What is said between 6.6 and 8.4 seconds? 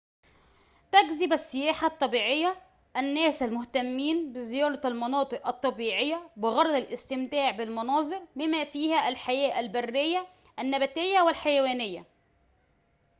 الاستمتاع بالمناظر